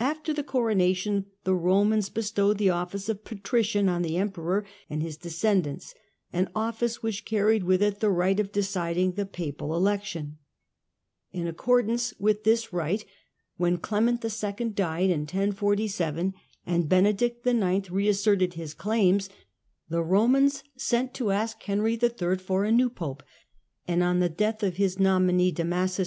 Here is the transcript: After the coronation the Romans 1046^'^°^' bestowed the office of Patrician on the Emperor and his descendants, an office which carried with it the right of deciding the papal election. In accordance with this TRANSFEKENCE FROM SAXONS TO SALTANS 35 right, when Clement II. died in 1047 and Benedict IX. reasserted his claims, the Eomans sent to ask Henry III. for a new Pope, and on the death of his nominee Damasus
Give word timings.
After 0.00 0.32
the 0.32 0.42
coronation 0.42 1.26
the 1.44 1.54
Romans 1.54 2.08
1046^'^°^' 2.08 2.14
bestowed 2.14 2.56
the 2.56 2.70
office 2.70 3.10
of 3.10 3.22
Patrician 3.22 3.86
on 3.86 4.00
the 4.00 4.16
Emperor 4.16 4.64
and 4.88 5.02
his 5.02 5.18
descendants, 5.18 5.94
an 6.32 6.48
office 6.54 7.02
which 7.02 7.26
carried 7.26 7.64
with 7.64 7.82
it 7.82 8.00
the 8.00 8.08
right 8.08 8.40
of 8.40 8.50
deciding 8.50 9.12
the 9.12 9.26
papal 9.26 9.76
election. 9.76 10.38
In 11.32 11.46
accordance 11.46 12.14
with 12.18 12.44
this 12.44 12.62
TRANSFEKENCE 12.68 13.02
FROM 13.58 13.74
SAXONS 13.76 14.20
TO 14.20 14.30
SALTANS 14.30 14.40
35 14.40 14.40
right, 14.40 14.40
when 14.40 14.70
Clement 14.72 14.74
II. 14.74 14.74
died 14.74 15.10
in 15.10 15.20
1047 15.20 16.34
and 16.64 16.88
Benedict 16.88 17.46
IX. 17.46 17.90
reasserted 17.90 18.54
his 18.54 18.72
claims, 18.72 19.28
the 19.90 20.02
Eomans 20.02 20.62
sent 20.78 21.12
to 21.12 21.30
ask 21.30 21.62
Henry 21.64 21.98
III. 22.02 22.38
for 22.38 22.64
a 22.64 22.72
new 22.72 22.88
Pope, 22.88 23.22
and 23.86 24.02
on 24.02 24.20
the 24.20 24.30
death 24.30 24.62
of 24.62 24.76
his 24.78 24.98
nominee 24.98 25.52
Damasus 25.52 26.06